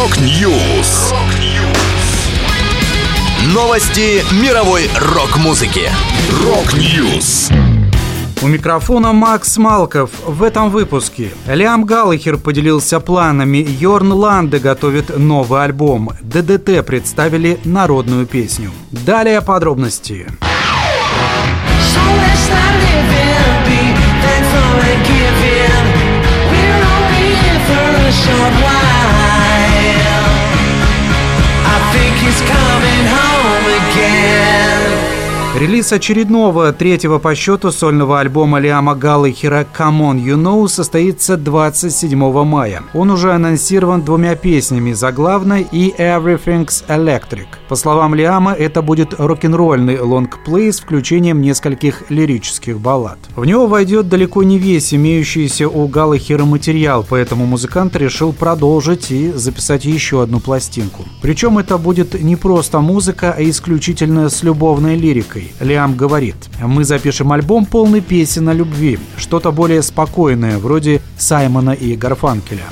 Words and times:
Rock 0.00 0.50
News. 0.50 1.12
Новости 3.52 4.24
мировой 4.42 4.88
рок-музыки. 4.98 5.90
Rock 6.42 6.90
News. 6.90 7.50
У 8.40 8.46
микрофона 8.46 9.12
Макс 9.12 9.58
Малков. 9.58 10.08
В 10.26 10.42
этом 10.42 10.70
выпуске 10.70 11.32
Лиам 11.46 11.84
Галлахер 11.84 12.38
поделился 12.38 12.98
планами. 12.98 13.58
Йорн 13.58 14.12
Ланде 14.12 14.58
готовит 14.58 15.18
новый 15.18 15.64
альбом. 15.64 16.12
ДДТ 16.22 16.82
представили 16.86 17.60
народную 17.64 18.24
песню. 18.24 18.70
Далее 18.90 19.42
подробности. 19.42 20.28
So 21.78 23.29
Релиз 35.60 35.92
очередного, 35.92 36.72
третьего 36.72 37.18
по 37.18 37.34
счету 37.34 37.70
сольного 37.70 38.18
альбома 38.18 38.58
Лиама 38.60 38.94
Галлахера 38.94 39.66
«Come 39.78 40.00
On 40.10 40.16
You 40.16 40.42
Know» 40.42 40.66
состоится 40.68 41.36
27 41.36 42.44
мая. 42.46 42.82
Он 42.94 43.10
уже 43.10 43.34
анонсирован 43.34 44.00
двумя 44.00 44.36
песнями 44.36 44.94
«Заглавной» 44.94 45.66
и 45.70 45.92
«Everything's 45.98 46.82
Electric». 46.88 47.44
По 47.68 47.76
словам 47.76 48.14
Лиама, 48.14 48.54
это 48.54 48.80
будет 48.80 49.12
рок-н-ролльный 49.12 50.00
лонгплей 50.00 50.72
с 50.72 50.80
включением 50.80 51.42
нескольких 51.42 52.04
лирических 52.08 52.80
баллад. 52.80 53.18
В 53.36 53.44
него 53.44 53.66
войдет 53.66 54.08
далеко 54.08 54.42
не 54.42 54.56
весь 54.56 54.94
имеющийся 54.94 55.68
у 55.68 55.86
Галлахера 55.88 56.46
материал, 56.46 57.04
поэтому 57.06 57.44
музыкант 57.44 57.94
решил 57.96 58.32
продолжить 58.32 59.10
и 59.10 59.30
записать 59.32 59.84
еще 59.84 60.22
одну 60.22 60.40
пластинку. 60.40 61.04
Причем 61.20 61.58
это 61.58 61.76
будет 61.76 62.18
не 62.18 62.36
просто 62.36 62.80
музыка, 62.80 63.34
а 63.36 63.42
исключительно 63.42 64.30
с 64.30 64.42
любовной 64.42 64.96
лирикой 64.96 65.49
Лиам 65.60 65.96
говорит, 65.96 66.36
мы 66.60 66.84
запишем 66.84 67.32
альбом 67.32 67.66
полный 67.66 68.00
песен 68.00 68.48
о 68.48 68.54
любви, 68.54 68.98
что-то 69.16 69.52
более 69.52 69.82
спокойное, 69.82 70.58
вроде 70.58 71.00
Саймона 71.18 71.70
и 71.70 71.96
Гарфанкеля. 71.96 72.64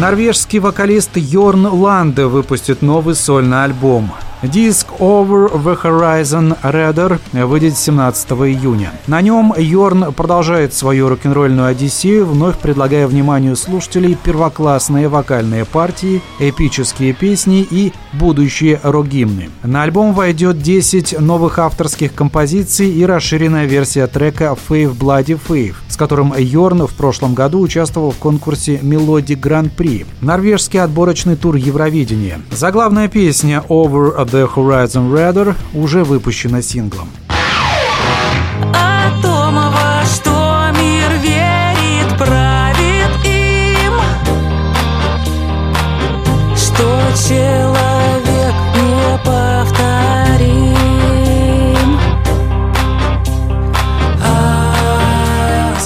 Норвежский 0.00 0.58
вокалист 0.58 1.12
Йорн 1.14 1.66
Ланде 1.68 2.26
выпустит 2.26 2.82
новый 2.82 3.14
сольный 3.14 3.64
альбом. 3.64 4.12
Диск 4.46 4.88
Over 4.98 5.52
the 5.52 5.80
Horizon 5.82 6.56
Radar 6.62 7.18
выйдет 7.46 7.76
17 7.76 8.30
июня. 8.30 8.92
На 9.06 9.20
нем 9.20 9.52
Йорн 9.56 10.12
продолжает 10.12 10.72
свою 10.72 11.08
рок-н-ролльную 11.08 11.68
одиссею, 11.68 12.26
вновь 12.26 12.58
предлагая 12.58 13.06
вниманию 13.06 13.56
слушателей 13.56 14.16
первоклассные 14.22 15.08
вокальные 15.08 15.64
партии, 15.64 16.22
эпические 16.38 17.12
песни 17.12 17.66
и 17.68 17.92
будущие 18.12 18.80
рок-гимны. 18.82 19.50
На 19.62 19.82
альбом 19.82 20.14
войдет 20.14 20.60
10 20.60 21.20
новых 21.20 21.58
авторских 21.58 22.14
композиций 22.14 22.90
и 22.90 23.04
расширенная 23.04 23.66
версия 23.66 24.06
трека 24.06 24.56
Fave 24.68 24.96
Bloody 24.96 25.38
Fave, 25.48 25.74
с 25.88 25.96
которым 25.96 26.34
Йорн 26.36 26.86
в 26.86 26.94
прошлом 26.94 27.34
году 27.34 27.60
участвовал 27.60 28.10
в 28.12 28.18
конкурсе 28.18 28.78
Мелоди 28.82 29.34
Гран-при. 29.34 30.06
Норвежский 30.20 30.80
отборочный 30.80 31.36
тур 31.36 31.56
Евровидения. 31.56 32.40
Заглавная 32.50 33.08
песня 33.08 33.64
Over 33.68 34.26
The 34.26 34.35
Horizon 34.44 35.12
Radar 35.12 35.54
уже 35.74 36.04
выпущена 36.04 36.62
синглом. 36.62 37.08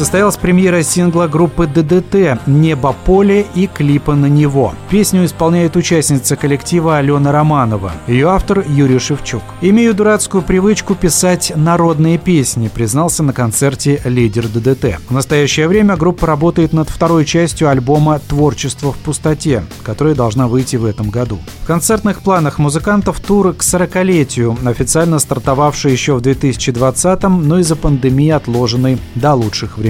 Состоялась 0.01 0.39
премьера 0.39 0.83
сингла 0.83 1.27
группы 1.27 1.67
ДДТ 1.67 2.41
«Небо 2.47 2.97
поле» 3.05 3.45
и 3.55 3.67
клипа 3.67 4.15
на 4.15 4.25
него. 4.25 4.73
Песню 4.89 5.27
исполняет 5.27 5.77
участница 5.77 6.37
коллектива 6.37 6.97
Алена 6.97 7.31
Романова. 7.33 7.93
Ее 8.07 8.31
автор 8.31 8.65
Юрий 8.67 8.99
Шевчук. 8.99 9.43
«Имею 9.61 9.93
дурацкую 9.93 10.43
привычку 10.43 10.95
писать 10.95 11.53
народные 11.55 12.17
песни», 12.17 12.69
признался 12.69 13.23
на 13.23 13.35
концерте 13.35 14.01
лидер 14.07 14.49
ДДТ. 14.49 14.99
В 15.07 15.13
настоящее 15.13 15.69
время 15.69 15.99
группа 15.99 16.27
работает 16.27 16.73
над 16.73 16.89
второй 16.89 17.27
частью 17.27 17.69
альбома 17.69 18.21
«Творчество 18.27 18.95
в 18.95 18.97
пустоте», 18.97 19.65
которая 19.83 20.15
должна 20.15 20.49
выйти 20.49 20.77
в 20.77 20.87
этом 20.87 21.11
году. 21.11 21.39
В 21.65 21.67
концертных 21.67 22.23
планах 22.23 22.59
музыкантов 22.59 23.21
тур 23.21 23.53
к 23.53 23.61
40-летию, 23.61 24.57
официально 24.65 25.19
стартовавший 25.19 25.93
еще 25.93 26.15
в 26.15 26.23
2020-м, 26.23 27.47
но 27.47 27.59
из-за 27.59 27.77
пандемии 27.77 28.31
отложенный 28.31 28.99
до 29.15 29.35
лучших 29.35 29.77
времен 29.77 29.90